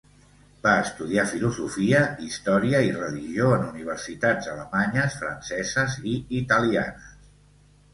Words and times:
Va 0.61 0.71
estudiar 0.85 1.25
filosofia, 1.31 1.99
història 2.29 2.81
i 2.87 2.91
religió 2.97 3.53
en 3.61 3.69
universitats 3.69 4.53
alemanyes, 4.57 5.23
franceses 5.25 6.05
i 6.17 6.21
italianes. 6.45 7.19